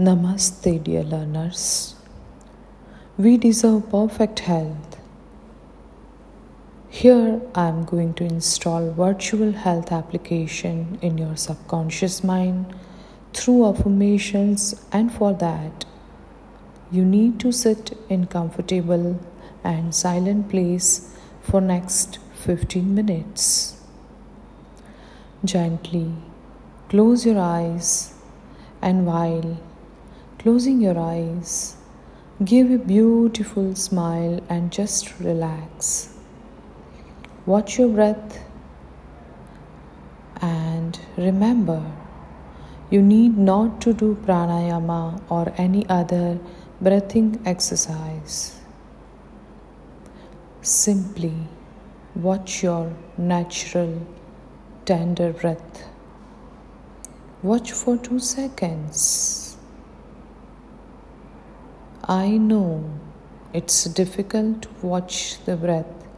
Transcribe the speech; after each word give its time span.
Namaste, 0.00 0.82
dear 0.82 1.02
learners. 1.02 1.94
We 3.18 3.36
deserve 3.36 3.90
perfect 3.90 4.38
health. 4.38 4.96
Here 6.88 7.42
I 7.54 7.68
am 7.68 7.84
going 7.84 8.14
to 8.14 8.24
install 8.24 8.92
virtual 8.92 9.52
health 9.52 9.92
application 9.92 10.98
in 11.02 11.18
your 11.18 11.36
subconscious 11.36 12.24
mind 12.24 12.74
through 13.34 13.66
affirmations 13.66 14.74
and 14.90 15.12
for 15.12 15.34
that 15.34 15.84
you 16.90 17.04
need 17.04 17.38
to 17.40 17.52
sit 17.52 17.92
in 18.08 18.26
comfortable 18.26 19.20
and 19.62 19.94
silent 19.94 20.48
place 20.48 21.14
for 21.42 21.60
next 21.60 22.18
15 22.36 22.94
minutes. 22.94 23.76
Gently 25.44 26.14
close 26.88 27.26
your 27.26 27.38
eyes 27.38 28.14
and 28.80 29.04
while 29.04 29.58
closing 30.40 30.80
your 30.80 30.98
eyes 30.98 31.76
give 32.42 32.70
a 32.70 32.78
beautiful 32.78 33.74
smile 33.74 34.40
and 34.48 34.72
just 34.72 35.20
relax. 35.20 36.14
Watch 37.44 37.78
your 37.78 37.88
breath 37.88 38.38
and 40.40 40.98
remember 41.18 41.82
you 42.88 43.02
need 43.02 43.36
not 43.36 43.82
to 43.82 43.92
do 43.92 44.14
pranayama 44.26 45.22
or 45.28 45.52
any 45.58 45.86
other 45.90 46.38
breathing 46.80 47.38
exercise. 47.44 48.56
Simply 50.62 51.34
watch 52.14 52.62
your 52.62 52.94
natural, 53.18 54.06
tender 54.86 55.34
breath. 55.34 55.84
Watch 57.42 57.72
for 57.72 57.98
two 57.98 58.18
seconds. 58.18 59.39
I 62.10 62.38
know 62.38 62.90
it's 63.52 63.84
difficult 63.84 64.62
to 64.62 64.68
watch 64.82 65.38
the 65.44 65.56
breath, 65.56 66.08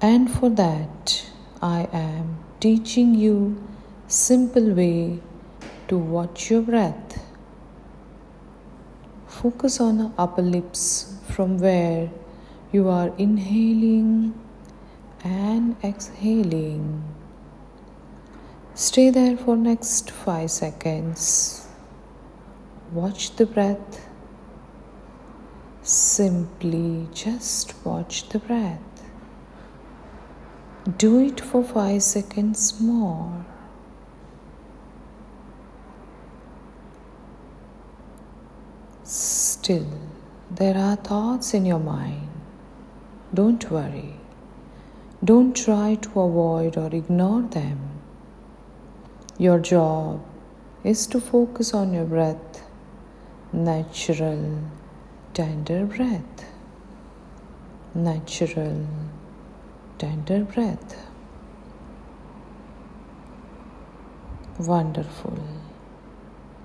and 0.00 0.28
for 0.28 0.50
that, 0.50 1.30
I 1.62 1.86
am 1.92 2.42
teaching 2.58 3.14
you 3.14 3.64
simple 4.08 4.72
way 4.74 5.20
to 5.86 5.96
watch 5.96 6.50
your 6.50 6.62
breath. 6.62 7.22
Focus 9.28 9.78
on 9.78 10.12
upper 10.18 10.42
lips 10.42 11.14
from 11.28 11.58
where 11.58 12.10
you 12.72 12.88
are 12.88 13.14
inhaling 13.16 14.34
and 15.22 15.76
exhaling. 15.84 17.04
Stay 18.74 19.10
there 19.10 19.36
for 19.36 19.56
next 19.56 20.10
5 20.10 20.50
seconds. 20.50 21.68
Watch 22.92 23.36
the 23.36 23.46
breath. 23.46 24.07
Simply 25.90 27.08
just 27.14 27.72
watch 27.82 28.28
the 28.28 28.38
breath. 28.38 29.04
Do 30.98 31.18
it 31.18 31.40
for 31.40 31.64
5 31.64 32.02
seconds 32.02 32.78
more. 32.78 33.46
Still, 39.02 39.86
there 40.50 40.76
are 40.76 40.96
thoughts 40.96 41.54
in 41.54 41.64
your 41.64 41.78
mind. 41.78 42.28
Don't 43.32 43.70
worry. 43.70 44.20
Don't 45.24 45.56
try 45.56 45.94
to 45.94 46.20
avoid 46.20 46.76
or 46.76 46.94
ignore 46.94 47.40
them. 47.40 47.78
Your 49.38 49.58
job 49.58 50.20
is 50.84 51.06
to 51.06 51.18
focus 51.18 51.72
on 51.72 51.94
your 51.94 52.04
breath, 52.04 52.62
natural, 53.54 54.60
tender 55.38 55.84
breath. 55.86 56.46
Natural, 57.94 58.84
tender 59.96 60.40
breath. 60.42 60.96
Wonderful. 64.58 65.38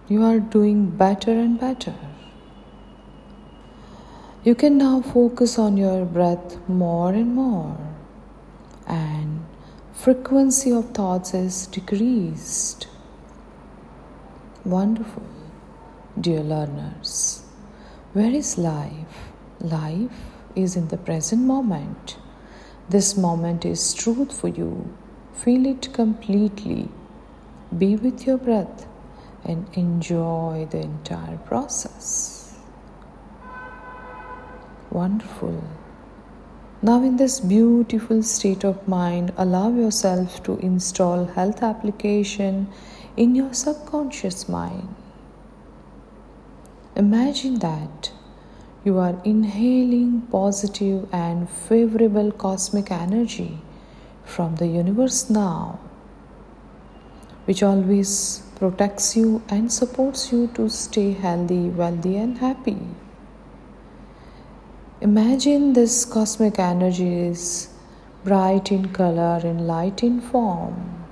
You 0.07 0.23
are 0.23 0.39
doing 0.39 0.89
better 0.89 1.29
and 1.29 1.59
better. 1.59 1.94
You 4.44 4.56
can 4.56 4.79
now 4.79 5.01
focus 5.01 5.59
on 5.59 5.78
your 5.78 6.03
breath 6.03 6.57
more 6.67 7.13
and 7.13 7.35
more, 7.35 7.78
and 8.88 9.45
frequency 9.94 10.72
of 10.72 10.89
thoughts 10.95 11.35
is 11.35 11.67
decreased. 11.67 12.88
Wonderful, 14.66 15.29
dear 16.19 16.39
learners. 16.39 17.32
Where 18.13 18.31
is 18.31 18.59
life? 18.59 19.31
Life 19.59 20.12
is 20.56 20.75
in 20.75 20.90
the 20.90 20.97
present 20.97 21.41
moment. 21.41 22.18
This 22.88 23.18
moment 23.18 23.66
is 23.66 23.91
truth 23.91 24.31
for 24.40 24.50
you. 24.50 24.96
Feel 25.34 25.66
it 25.66 25.91
completely. 25.94 26.90
Be 27.75 27.96
with 27.96 28.28
your 28.28 28.38
breath 28.38 28.85
and 29.44 29.68
enjoy 29.74 30.68
the 30.69 30.81
entire 30.81 31.38
process. 31.38 32.59
Wonderful. 34.91 35.63
Now, 36.84 37.01
in 37.01 37.18
this 37.18 37.40
beautiful 37.40 38.22
state 38.22 38.63
of 38.63 38.88
mind, 38.88 39.34
allow 39.38 39.72
yourself 39.74 40.44
to 40.44 40.57
install 40.59 41.25
health 41.25 41.63
application 41.63 42.68
in 43.18 43.34
your 43.34 43.56
subconscious 43.56 44.47
mind. 44.47 44.94
Imagine 46.95 47.57
that 47.57 48.11
you 48.85 48.99
are 48.99 49.19
inhaling 49.23 50.21
positive 50.31 51.07
and 51.11 51.49
favorable 51.49 52.31
cosmic 52.31 52.91
energy 52.91 53.57
from 54.23 54.57
the 54.57 54.67
universe 54.67 55.27
now, 55.27 55.79
which 57.45 57.63
always 57.63 58.43
protects 58.57 59.17
you 59.17 59.41
and 59.49 59.73
supports 59.73 60.31
you 60.31 60.47
to 60.53 60.69
stay 60.69 61.13
healthy, 61.13 61.69
wealthy, 61.69 62.15
and 62.15 62.37
happy. 62.37 62.77
Imagine 65.01 65.73
this 65.73 66.05
cosmic 66.05 66.59
energy 66.59 67.11
is 67.11 67.69
bright 68.23 68.71
in 68.71 68.89
color 68.89 69.41
and 69.43 69.67
light 69.67 70.03
in 70.03 70.21
form. 70.21 71.02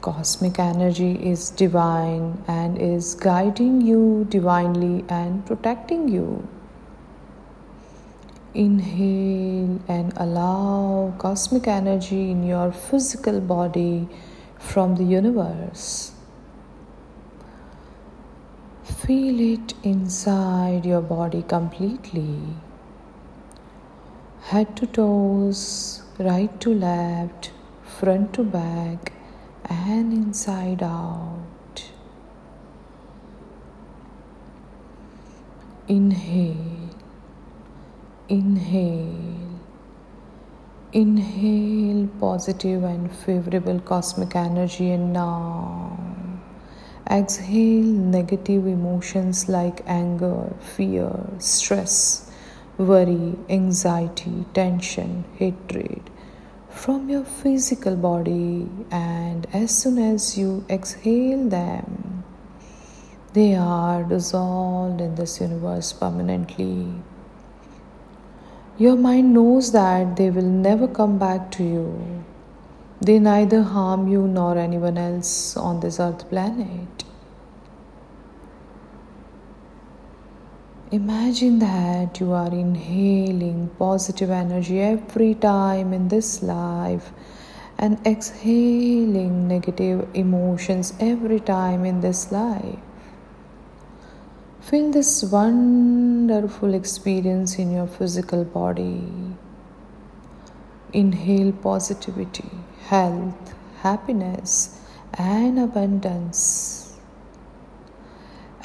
Cosmic 0.00 0.58
energy 0.58 1.12
is 1.30 1.50
divine 1.50 2.42
and 2.48 2.78
is 2.78 3.14
guiding 3.14 3.82
you 3.82 4.26
divinely 4.30 5.04
and 5.10 5.44
protecting 5.44 6.08
you. 6.08 6.48
Inhale 8.54 9.78
and 9.88 10.14
allow 10.16 11.12
cosmic 11.18 11.68
energy 11.68 12.30
in 12.30 12.42
your 12.42 12.72
physical 12.72 13.40
body 13.40 14.08
from 14.58 14.96
the 14.96 15.04
universe. 15.04 16.12
Feel 18.82 19.38
it 19.40 19.74
inside 19.82 20.86
your 20.86 21.02
body 21.02 21.42
completely. 21.42 22.38
Head 24.44 24.76
to 24.76 24.86
toes, 24.86 26.02
right 26.18 26.60
to 26.60 26.74
left, 26.74 27.52
front 27.84 28.32
to 28.34 28.42
back, 28.42 29.12
and 29.68 30.12
inside 30.12 30.82
out. 30.82 31.90
Inhale, 35.88 36.90
inhale, 38.28 39.58
inhale 40.92 42.08
positive 42.20 42.84
and 42.84 43.10
favorable 43.10 43.80
cosmic 43.80 44.36
energy, 44.36 44.90
and 44.92 45.12
now 45.12 45.98
Exhale 47.10 47.82
negative 47.82 48.68
emotions 48.68 49.48
like 49.48 49.82
anger, 49.84 50.54
fear, 50.60 51.10
stress, 51.38 52.30
worry, 52.78 53.34
anxiety, 53.48 54.44
tension, 54.54 55.24
hatred 55.34 56.08
from 56.80 57.10
your 57.10 57.24
physical 57.24 57.94
body, 57.94 58.66
and 58.90 59.46
as 59.52 59.70
soon 59.70 59.98
as 59.98 60.38
you 60.38 60.64
exhale 60.70 61.46
them, 61.46 62.24
they 63.34 63.54
are 63.54 64.02
dissolved 64.02 64.98
in 64.98 65.14
this 65.14 65.42
universe 65.42 65.92
permanently. 65.92 66.88
Your 68.78 68.96
mind 68.96 69.34
knows 69.34 69.72
that 69.72 70.16
they 70.16 70.30
will 70.30 70.50
never 70.68 70.88
come 70.88 71.18
back 71.18 71.50
to 71.58 71.62
you. 71.62 72.24
They 73.02 73.18
neither 73.18 73.62
harm 73.62 74.08
you 74.08 74.26
nor 74.26 74.56
anyone 74.56 74.96
else 74.96 75.58
on 75.58 75.80
this 75.80 76.00
earth 76.00 76.30
planet. 76.30 77.04
Imagine 80.92 81.60
that 81.60 82.18
you 82.18 82.32
are 82.32 82.52
inhaling 82.52 83.70
positive 83.78 84.28
energy 84.28 84.80
every 84.80 85.36
time 85.36 85.92
in 85.92 86.08
this 86.08 86.42
life 86.42 87.12
and 87.78 88.04
exhaling 88.04 89.46
negative 89.46 90.08
emotions 90.14 90.92
every 90.98 91.38
time 91.38 91.84
in 91.84 92.00
this 92.00 92.32
life. 92.32 92.80
Feel 94.60 94.90
this 94.90 95.22
wonderful 95.22 96.74
experience 96.74 97.56
in 97.56 97.70
your 97.70 97.86
physical 97.86 98.44
body. 98.44 99.04
Inhale 100.92 101.52
positivity, 101.52 102.50
health, 102.88 103.54
happiness, 103.82 104.80
and 105.14 105.56
abundance. 105.60 106.79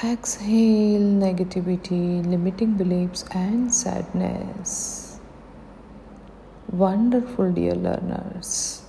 Exhale 0.04 1.00
negativity, 1.00 2.22
limiting 2.26 2.74
beliefs, 2.74 3.24
and 3.30 3.72
sadness. 3.72 5.18
Wonderful, 6.70 7.50
dear 7.52 7.74
learners. 7.74 8.82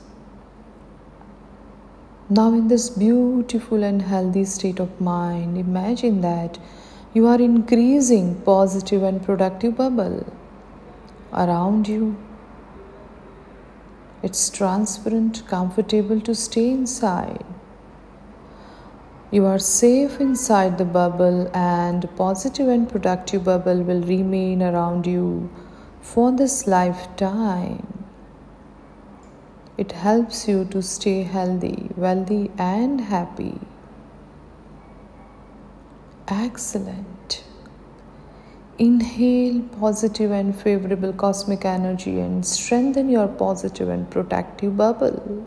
Now, 2.29 2.49
in 2.49 2.67
this 2.67 2.89
beautiful 2.89 3.85
and 3.85 4.01
healthy 4.01 4.43
state 4.43 4.81
of 4.81 4.99
mind, 4.99 5.57
imagine 5.57 6.19
that 6.19 6.59
you 7.13 7.25
are 7.25 7.39
increasing 7.39 8.41
positive 8.41 9.01
and 9.01 9.23
productive 9.23 9.77
bubble 9.77 10.25
around 11.31 11.87
you. 11.87 12.17
It's 14.21 14.49
transparent, 14.49 15.47
comfortable 15.47 16.19
to 16.19 16.35
stay 16.35 16.69
inside. 16.69 17.45
You 19.29 19.45
are 19.45 19.59
safe 19.59 20.21
inside 20.21 20.77
the 20.77 20.85
bubble, 20.85 21.51
and 21.53 22.07
positive 22.15 22.69
and 22.69 22.87
productive 22.87 23.43
bubble 23.43 23.83
will 23.83 24.01
remain 24.01 24.63
around 24.63 25.05
you 25.05 25.49
for 25.99 26.31
this 26.31 26.65
lifetime. 26.65 28.05
It 29.77 29.91
helps 29.91 30.47
you 30.47 30.63
to 30.65 30.81
stay 30.81 31.23
healthy, 31.23 31.89
wealthy, 31.97 32.51
and 32.57 33.01
happy. 33.01 33.59
Excellent. 36.29 37.43
Inhale 38.79 39.61
positive 39.81 40.31
and 40.31 40.55
favorable 40.55 41.11
cosmic 41.11 41.65
energy 41.65 42.19
and 42.21 42.45
strengthen 42.45 43.09
your 43.09 43.27
positive 43.27 43.89
and 43.89 44.09
protective 44.09 44.77
bubble. 44.77 45.45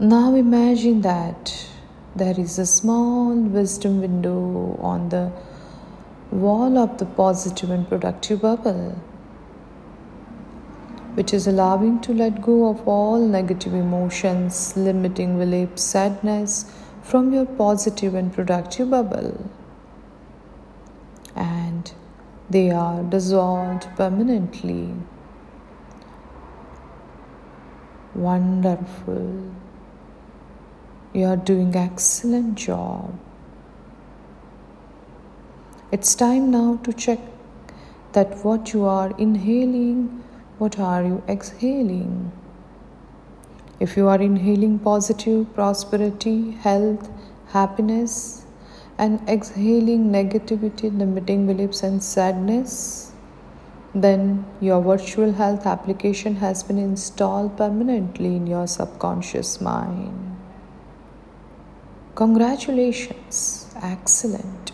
Now 0.00 0.34
imagine 0.34 1.00
that 1.00 1.66
there 2.14 2.38
is 2.38 2.58
a 2.58 2.66
small 2.66 3.34
wisdom 3.34 4.00
window 4.00 4.78
on 4.80 5.08
the 5.08 5.32
wall 6.30 6.78
of 6.78 6.98
the 6.98 7.04
positive 7.04 7.70
and 7.70 7.88
productive 7.88 8.42
bubble 8.42 8.96
which 11.18 11.34
is 11.34 11.48
allowing 11.48 12.00
to 12.00 12.14
let 12.14 12.40
go 12.40 12.68
of 12.68 12.86
all 12.86 13.18
negative 13.18 13.74
emotions, 13.74 14.76
limiting 14.76 15.36
beliefs, 15.36 15.82
sadness 15.82 16.66
from 17.02 17.32
your 17.32 17.44
positive 17.44 18.14
and 18.14 18.32
productive 18.32 18.90
bubble. 18.90 19.50
And 21.34 21.92
they 22.48 22.70
are 22.70 23.02
dissolved 23.02 23.88
permanently. 23.96 24.94
Wonderful. 28.14 29.50
You 31.12 31.24
are 31.26 31.36
doing 31.36 31.74
excellent 31.74 32.54
job. 32.56 33.18
It's 35.90 36.14
time 36.14 36.50
now 36.50 36.78
to 36.84 36.92
check 36.92 37.18
that 38.12 38.44
what 38.44 38.72
you 38.72 38.84
are 38.84 39.12
inhaling 39.18 40.24
what 40.58 40.80
are 40.80 41.04
you 41.04 41.22
exhaling? 41.28 42.32
If 43.78 43.96
you 43.96 44.08
are 44.08 44.20
inhaling 44.20 44.80
positive 44.80 45.54
prosperity, 45.54 46.50
health, 46.50 47.08
happiness, 47.50 48.44
and 48.98 49.20
exhaling 49.28 50.10
negativity, 50.10 50.90
limiting 50.98 51.46
beliefs, 51.46 51.84
and 51.84 52.02
sadness, 52.02 53.12
then 53.94 54.44
your 54.60 54.82
virtual 54.82 55.32
health 55.32 55.64
application 55.64 56.34
has 56.36 56.64
been 56.64 56.78
installed 56.78 57.56
permanently 57.56 58.34
in 58.34 58.48
your 58.48 58.66
subconscious 58.66 59.60
mind. 59.60 60.27
Congratulations, 62.18 63.72
excellent. 63.80 64.72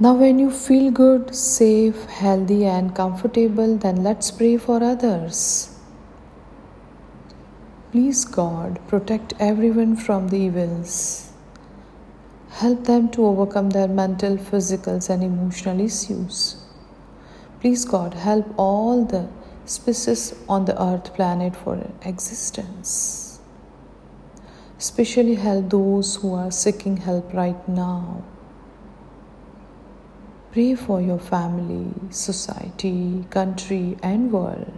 Now, 0.00 0.14
when 0.14 0.40
you 0.40 0.50
feel 0.50 0.90
good, 0.90 1.36
safe, 1.36 2.06
healthy, 2.06 2.64
and 2.64 2.96
comfortable, 2.96 3.76
then 3.76 4.02
let's 4.02 4.32
pray 4.32 4.56
for 4.56 4.82
others. 4.82 5.72
Please, 7.92 8.24
God, 8.24 8.80
protect 8.88 9.34
everyone 9.38 9.94
from 9.94 10.30
the 10.30 10.38
evils. 10.38 11.30
Help 12.50 12.82
them 12.82 13.08
to 13.10 13.24
overcome 13.24 13.70
their 13.70 13.86
mental, 13.86 14.36
physical, 14.36 14.98
and 15.08 15.22
emotional 15.22 15.78
issues. 15.78 16.56
Please, 17.60 17.84
God, 17.84 18.14
help 18.14 18.52
all 18.56 19.04
the 19.04 19.28
species 19.64 20.34
on 20.48 20.64
the 20.64 20.82
earth 20.82 21.14
planet 21.14 21.54
for 21.54 21.88
existence. 22.02 23.27
Especially 24.78 25.34
help 25.34 25.70
those 25.70 26.16
who 26.16 26.34
are 26.34 26.50
seeking 26.52 26.98
help 26.98 27.34
right 27.34 27.68
now. 27.68 28.22
Pray 30.52 30.74
for 30.74 31.00
your 31.00 31.18
family, 31.18 31.92
society, 32.10 33.24
country, 33.28 33.98
and 34.02 34.32
world. 34.32 34.72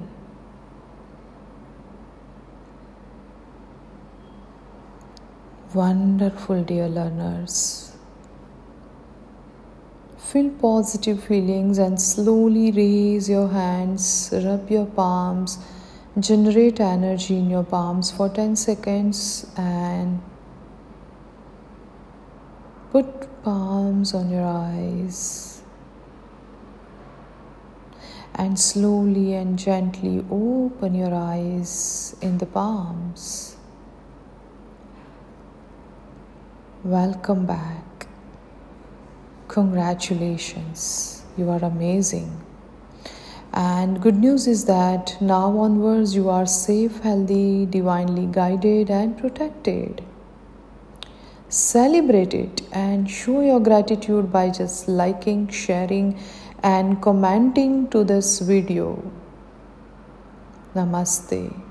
Wonderful, 5.75 6.65
dear 6.65 6.89
learners. 6.89 7.93
Feel 10.19 10.51
positive 10.51 11.23
feelings 11.23 11.79
and 11.79 12.01
slowly 12.01 12.73
raise 12.73 13.29
your 13.29 13.49
hands, 13.49 14.31
rub 14.33 14.71
your 14.71 14.87
palms, 14.87 15.59
generate 16.23 16.81
energy 16.81 17.39
in 17.39 17.51
your 17.51 17.65
palms 17.65 18.11
for 18.11 18.29
10 18.29 18.57
seconds, 18.57 19.47
and 19.57 20.21
put 22.91 23.43
palms 23.43 24.15
on 24.15 24.31
your 24.31 24.45
eyes 24.45 25.63
and 28.35 28.59
slowly 28.59 29.35
and 29.35 29.59
gently 29.59 30.25
open 30.31 30.95
your 30.95 31.15
eyes 31.15 32.17
in 32.23 32.39
the 32.39 32.47
palms. 32.47 33.57
Welcome 36.83 37.45
back. 37.45 38.07
Congratulations, 39.49 41.23
you 41.37 41.51
are 41.51 41.63
amazing. 41.63 42.50
And 43.53 44.01
good 44.01 44.17
news 44.17 44.47
is 44.47 44.65
that 44.67 45.17
now 45.21 45.59
onwards 45.59 46.15
you 46.15 46.29
are 46.29 46.47
safe, 46.47 47.01
healthy, 47.01 47.67
divinely 47.67 48.27
guided, 48.27 48.91
and 48.91 49.19
protected. 49.19 50.03
Celebrate 51.49 52.33
it 52.33 52.63
and 52.73 53.11
show 53.11 53.41
your 53.41 53.59
gratitude 53.59 54.31
by 54.31 54.51
just 54.51 54.87
liking, 54.87 55.49
sharing, 55.49 56.17
and 56.63 57.03
commenting 57.03 57.89
to 57.89 58.05
this 58.05 58.39
video. 58.39 59.03
Namaste. 60.75 61.70